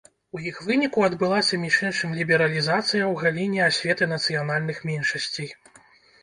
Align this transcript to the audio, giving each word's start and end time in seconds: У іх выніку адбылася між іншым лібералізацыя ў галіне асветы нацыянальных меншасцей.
У 0.35 0.39
іх 0.51 0.59
выніку 0.67 1.03
адбылася 1.07 1.59
між 1.65 1.77
іншым 1.87 2.15
лібералізацыя 2.19 3.03
ў 3.09 3.11
галіне 3.25 3.61
асветы 3.69 4.09
нацыянальных 4.15 4.83
меншасцей. 4.93 5.49